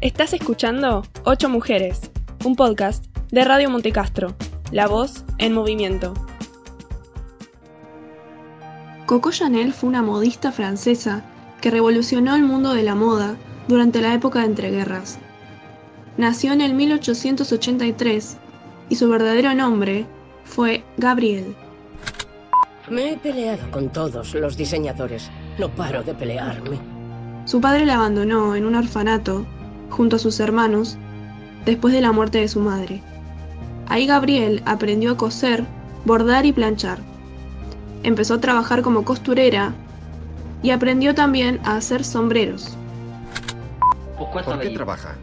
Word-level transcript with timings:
Estás 0.00 0.32
escuchando 0.32 1.02
Ocho 1.26 1.50
Mujeres, 1.50 2.10
un 2.46 2.56
podcast 2.56 3.04
de 3.30 3.44
Radio 3.44 3.68
Montecastro, 3.68 4.34
la 4.72 4.86
voz 4.88 5.26
en 5.36 5.52
movimiento. 5.52 6.14
Coco 9.04 9.30
Chanel 9.30 9.74
fue 9.74 9.90
una 9.90 10.00
modista 10.00 10.52
francesa 10.52 11.22
que 11.60 11.70
revolucionó 11.70 12.34
el 12.34 12.44
mundo 12.44 12.72
de 12.72 12.82
la 12.82 12.94
moda 12.94 13.36
durante 13.68 14.00
la 14.00 14.14
época 14.14 14.38
de 14.38 14.46
entreguerras. 14.46 15.18
Nació 16.16 16.54
en 16.54 16.62
el 16.62 16.72
1883 16.72 18.38
y 18.88 18.96
su 18.96 19.06
verdadero 19.06 19.52
nombre 19.52 20.06
fue 20.44 20.82
Gabrielle. 20.96 21.54
Me 22.88 23.12
he 23.12 23.16
peleado 23.18 23.70
con 23.70 23.90
todos 23.90 24.32
los 24.32 24.56
diseñadores. 24.56 25.30
No 25.58 25.68
paro 25.68 26.02
de 26.02 26.14
pelearme. 26.14 26.78
Su 27.44 27.60
padre 27.60 27.84
la 27.84 27.96
abandonó 27.96 28.56
en 28.56 28.64
un 28.64 28.76
orfanato 28.76 29.44
junto 29.90 30.16
a 30.16 30.18
sus 30.18 30.40
hermanos 30.40 30.96
después 31.64 31.92
de 31.92 32.00
la 32.00 32.12
muerte 32.12 32.38
de 32.38 32.48
su 32.48 32.60
madre. 32.60 33.02
Ahí 33.88 34.06
Gabriel 34.06 34.62
aprendió 34.64 35.12
a 35.12 35.16
coser, 35.16 35.64
bordar 36.04 36.46
y 36.46 36.52
planchar. 36.52 36.98
Empezó 38.02 38.34
a 38.34 38.40
trabajar 38.40 38.82
como 38.82 39.04
costurera 39.04 39.74
y 40.62 40.70
aprendió 40.70 41.14
también 41.14 41.60
a 41.64 41.76
hacer 41.76 42.04
sombreros. 42.04 42.76
¿Por 44.16 44.60
qué 44.60 44.70
trabaja? 44.70 45.16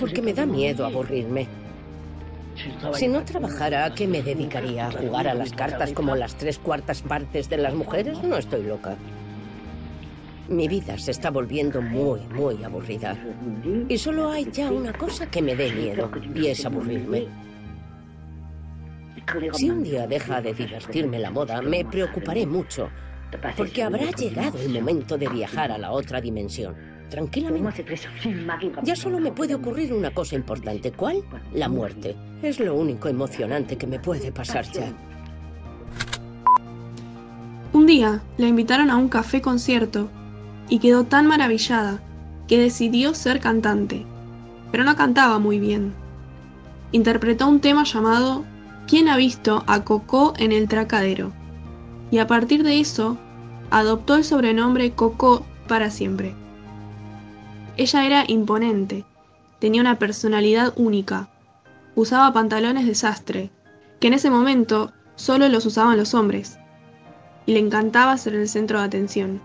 Porque 0.00 0.22
me 0.22 0.34
da 0.34 0.44
miedo 0.44 0.84
aburrirme. 0.84 1.46
Si 2.94 3.08
no 3.08 3.24
trabajara, 3.24 3.84
¿a 3.84 3.94
qué 3.94 4.06
me 4.06 4.22
dedicaría? 4.22 4.86
¿A 4.86 4.92
jugar 4.92 5.28
a 5.28 5.34
las 5.34 5.52
cartas 5.52 5.92
como 5.92 6.14
las 6.14 6.34
tres 6.36 6.58
cuartas 6.58 7.02
partes 7.02 7.48
de 7.48 7.56
las 7.58 7.74
mujeres? 7.74 8.22
No 8.22 8.36
estoy 8.36 8.62
loca. 8.62 8.96
Mi 10.48 10.68
vida 10.68 10.98
se 10.98 11.10
está 11.10 11.30
volviendo 11.30 11.80
muy, 11.80 12.20
muy 12.34 12.62
aburrida. 12.62 13.16
Y 13.88 13.96
solo 13.96 14.30
hay 14.30 14.50
ya 14.50 14.70
una 14.70 14.92
cosa 14.92 15.30
que 15.30 15.40
me 15.40 15.56
dé 15.56 15.72
miedo, 15.72 16.10
y 16.34 16.46
es 16.48 16.64
aburrirme. 16.66 17.26
Si 19.54 19.70
un 19.70 19.82
día 19.82 20.06
deja 20.06 20.42
de 20.42 20.52
divertirme 20.52 21.18
la 21.18 21.30
moda, 21.30 21.62
me 21.62 21.84
preocuparé 21.84 22.46
mucho, 22.46 22.90
porque 23.56 23.82
habrá 23.82 24.10
llegado 24.10 24.58
el 24.58 24.72
momento 24.74 25.16
de 25.16 25.28
viajar 25.28 25.72
a 25.72 25.78
la 25.78 25.92
otra 25.92 26.20
dimensión. 26.20 26.74
Tranquilamente. 27.08 27.84
Ya 28.82 28.96
solo 28.96 29.20
me 29.20 29.30
puede 29.30 29.54
ocurrir 29.54 29.92
una 29.92 30.10
cosa 30.12 30.34
importante. 30.34 30.90
¿Cuál? 30.92 31.22
La 31.52 31.68
muerte. 31.68 32.16
Es 32.42 32.58
lo 32.58 32.74
único 32.74 33.08
emocionante 33.08 33.76
que 33.76 33.86
me 33.86 33.98
puede 33.98 34.32
pasar 34.32 34.64
ya. 34.72 34.92
Un 37.72 37.86
día 37.86 38.22
la 38.36 38.46
invitaron 38.46 38.90
a 38.90 38.96
un 38.96 39.08
café 39.08 39.40
concierto 39.40 40.10
y 40.68 40.78
quedó 40.78 41.04
tan 41.04 41.26
maravillada 41.26 42.00
que 42.48 42.58
decidió 42.58 43.14
ser 43.14 43.40
cantante, 43.40 44.04
pero 44.70 44.84
no 44.84 44.96
cantaba 44.96 45.38
muy 45.38 45.58
bien. 45.58 45.94
Interpretó 46.92 47.48
un 47.48 47.60
tema 47.60 47.84
llamado 47.84 48.44
¿Quién 48.86 49.08
ha 49.08 49.16
visto 49.16 49.64
a 49.66 49.82
Coco 49.82 50.34
en 50.36 50.52
el 50.52 50.68
tracadero? 50.68 51.32
Y 52.10 52.18
a 52.18 52.26
partir 52.26 52.62
de 52.62 52.80
eso, 52.80 53.16
adoptó 53.70 54.14
el 54.16 54.24
sobrenombre 54.24 54.92
Coco 54.92 55.44
para 55.66 55.90
siempre. 55.90 56.34
Ella 57.76 58.06
era 58.06 58.24
imponente, 58.28 59.04
tenía 59.58 59.80
una 59.80 59.98
personalidad 59.98 60.74
única, 60.76 61.28
usaba 61.94 62.32
pantalones 62.32 62.86
de 62.86 62.94
sastre, 62.94 63.50
que 63.98 64.08
en 64.08 64.14
ese 64.14 64.30
momento 64.30 64.92
solo 65.16 65.48
los 65.48 65.66
usaban 65.66 65.96
los 65.96 66.14
hombres, 66.14 66.58
y 67.46 67.52
le 67.52 67.60
encantaba 67.60 68.16
ser 68.18 68.34
el 68.34 68.48
centro 68.48 68.78
de 68.78 68.84
atención. 68.84 69.40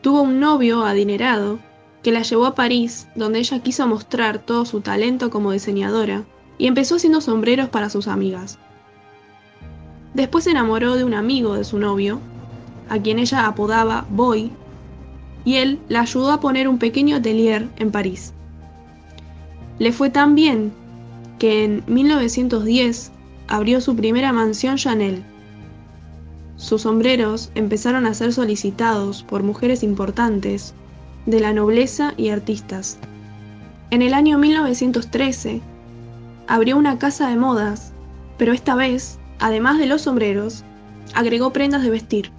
Tuvo 0.00 0.22
un 0.22 0.40
novio 0.40 0.84
adinerado 0.84 1.58
que 2.02 2.12
la 2.12 2.22
llevó 2.22 2.46
a 2.46 2.54
París, 2.54 3.06
donde 3.14 3.40
ella 3.40 3.62
quiso 3.62 3.86
mostrar 3.86 4.38
todo 4.38 4.64
su 4.64 4.80
talento 4.80 5.28
como 5.28 5.52
diseñadora, 5.52 6.24
y 6.56 6.66
empezó 6.66 6.96
haciendo 6.96 7.20
sombreros 7.20 7.68
para 7.68 7.90
sus 7.90 8.08
amigas. 8.08 8.58
Después 10.14 10.44
se 10.44 10.50
enamoró 10.50 10.96
de 10.96 11.04
un 11.04 11.14
amigo 11.14 11.54
de 11.54 11.64
su 11.64 11.78
novio, 11.78 12.20
a 12.88 12.98
quien 12.98 13.18
ella 13.18 13.46
apodaba 13.46 14.06
Boy, 14.10 14.50
y 15.44 15.56
él 15.56 15.78
la 15.88 16.00
ayudó 16.00 16.32
a 16.32 16.40
poner 16.40 16.68
un 16.68 16.78
pequeño 16.78 17.16
atelier 17.16 17.68
en 17.76 17.90
París. 17.90 18.32
Le 19.78 19.92
fue 19.92 20.10
tan 20.10 20.34
bien 20.34 20.72
que 21.38 21.64
en 21.64 21.84
1910 21.86 23.12
abrió 23.48 23.80
su 23.80 23.96
primera 23.96 24.32
mansión 24.32 24.76
Chanel. 24.76 25.22
Sus 26.60 26.82
sombreros 26.82 27.50
empezaron 27.54 28.04
a 28.04 28.12
ser 28.12 28.34
solicitados 28.34 29.22
por 29.22 29.42
mujeres 29.42 29.82
importantes 29.82 30.74
de 31.24 31.40
la 31.40 31.54
nobleza 31.54 32.12
y 32.18 32.28
artistas. 32.28 32.98
En 33.88 34.02
el 34.02 34.12
año 34.12 34.36
1913 34.36 35.62
abrió 36.46 36.76
una 36.76 36.98
casa 36.98 37.30
de 37.30 37.36
modas, 37.36 37.94
pero 38.36 38.52
esta 38.52 38.74
vez, 38.74 39.18
además 39.38 39.78
de 39.78 39.86
los 39.86 40.02
sombreros, 40.02 40.62
agregó 41.14 41.50
prendas 41.50 41.82
de 41.82 41.88
vestir 41.88 42.30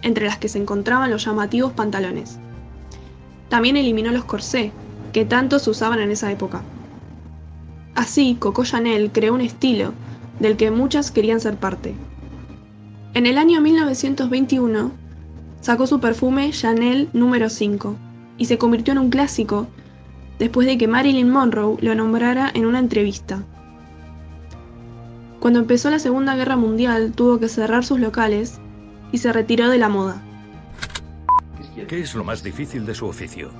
entre 0.00 0.24
las 0.24 0.38
que 0.38 0.48
se 0.48 0.58
encontraban 0.58 1.10
los 1.10 1.26
llamativos 1.26 1.74
pantalones. 1.74 2.38
También 3.50 3.76
eliminó 3.76 4.12
los 4.12 4.24
corsés, 4.24 4.72
que 5.12 5.26
tanto 5.26 5.58
se 5.58 5.68
usaban 5.68 6.00
en 6.00 6.10
esa 6.10 6.32
época. 6.32 6.62
Así, 7.94 8.34
Coco 8.40 8.64
Chanel 8.64 9.12
creó 9.12 9.34
un 9.34 9.42
estilo 9.42 9.92
del 10.40 10.56
que 10.56 10.70
muchas 10.70 11.10
querían 11.10 11.38
ser 11.38 11.58
parte. 11.58 11.94
En 13.14 13.26
el 13.26 13.36
año 13.36 13.60
1921 13.60 14.90
sacó 15.60 15.86
su 15.86 16.00
perfume 16.00 16.50
Chanel 16.50 17.10
número 17.12 17.50
5 17.50 17.94
y 18.38 18.46
se 18.46 18.56
convirtió 18.56 18.92
en 18.92 18.98
un 18.98 19.10
clásico 19.10 19.66
después 20.38 20.66
de 20.66 20.78
que 20.78 20.88
Marilyn 20.88 21.28
Monroe 21.28 21.76
lo 21.82 21.94
nombrara 21.94 22.50
en 22.54 22.64
una 22.64 22.78
entrevista. 22.78 23.42
Cuando 25.40 25.58
empezó 25.58 25.90
la 25.90 25.98
Segunda 25.98 26.36
Guerra 26.36 26.56
Mundial 26.56 27.12
tuvo 27.12 27.38
que 27.38 27.48
cerrar 27.48 27.84
sus 27.84 28.00
locales 28.00 28.60
y 29.12 29.18
se 29.18 29.30
retiró 29.30 29.68
de 29.68 29.76
la 29.76 29.90
moda. 29.90 30.22
¿Qué 31.86 32.00
es 32.00 32.14
lo 32.14 32.24
más 32.24 32.42
difícil 32.42 32.86
de 32.86 32.94
su 32.94 33.06
oficio? 33.06 33.50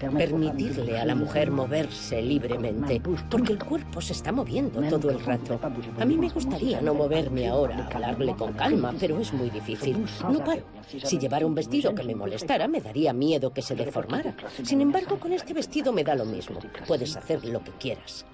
Permitirle 0.00 0.98
a 0.98 1.04
la 1.04 1.14
mujer 1.14 1.50
moverse 1.50 2.22
libremente, 2.22 3.00
porque 3.30 3.52
el 3.52 3.58
cuerpo 3.58 4.00
se 4.00 4.14
está 4.14 4.32
moviendo 4.32 4.80
todo 4.82 5.10
el 5.10 5.20
rato. 5.20 5.60
A 5.98 6.04
mí 6.04 6.16
me 6.16 6.28
gustaría 6.30 6.80
no 6.80 6.94
moverme 6.94 7.48
ahora, 7.48 7.86
hablarle 7.92 8.34
con 8.34 8.54
calma, 8.54 8.94
pero 8.98 9.18
es 9.20 9.32
muy 9.32 9.50
difícil. 9.50 10.06
No 10.30 10.42
paro. 10.42 10.62
Si 10.86 11.18
llevara 11.18 11.44
un 11.46 11.54
vestido 11.54 11.94
que 11.94 12.02
me 12.02 12.14
molestara, 12.14 12.66
me 12.66 12.80
daría 12.80 13.12
miedo 13.12 13.52
que 13.52 13.62
se 13.62 13.74
deformara. 13.74 14.34
Sin 14.62 14.80
embargo, 14.80 15.18
con 15.18 15.32
este 15.32 15.52
vestido 15.52 15.92
me 15.92 16.02
da 16.02 16.14
lo 16.14 16.24
mismo. 16.24 16.60
Puedes 16.86 17.16
hacer 17.16 17.44
lo 17.44 17.62
que 17.62 17.72
quieras. 17.72 18.24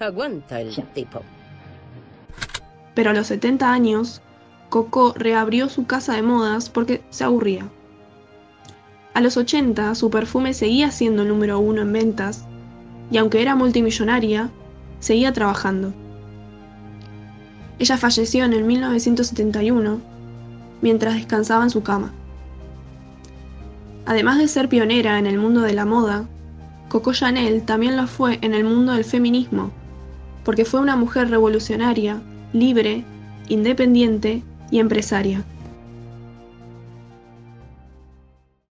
Aguanta 0.00 0.60
el 0.60 0.74
tipo. 0.94 1.20
Pero 2.94 3.10
a 3.10 3.12
los 3.12 3.28
70 3.28 3.72
años, 3.72 4.20
Coco 4.68 5.14
reabrió 5.16 5.68
su 5.68 5.86
casa 5.86 6.14
de 6.14 6.22
modas 6.22 6.68
porque 6.68 7.02
se 7.10 7.24
aburría. 7.24 7.68
A 9.14 9.20
los 9.20 9.36
80 9.36 9.94
su 9.94 10.10
perfume 10.10 10.54
seguía 10.54 10.90
siendo 10.90 11.24
número 11.24 11.58
uno 11.58 11.82
en 11.82 11.92
ventas 11.92 12.44
y 13.10 13.18
aunque 13.18 13.42
era 13.42 13.54
multimillonaria, 13.54 14.50
seguía 15.00 15.32
trabajando. 15.32 15.92
Ella 17.78 17.98
falleció 17.98 18.44
en 18.44 18.54
el 18.54 18.64
1971 18.64 20.00
mientras 20.80 21.14
descansaba 21.14 21.64
en 21.64 21.70
su 21.70 21.82
cama. 21.82 22.12
Además 24.06 24.38
de 24.38 24.48
ser 24.48 24.68
pionera 24.68 25.18
en 25.18 25.26
el 25.26 25.38
mundo 25.38 25.60
de 25.60 25.74
la 25.74 25.84
moda, 25.84 26.26
Coco 26.88 27.12
Chanel 27.12 27.62
también 27.62 27.96
lo 27.96 28.06
fue 28.06 28.38
en 28.42 28.54
el 28.54 28.64
mundo 28.64 28.92
del 28.92 29.04
feminismo, 29.04 29.70
porque 30.44 30.64
fue 30.64 30.80
una 30.80 30.96
mujer 30.96 31.30
revolucionaria 31.30 32.20
libre, 32.52 33.04
independiente 33.48 34.42
y 34.70 34.78
empresaria. 34.78 35.44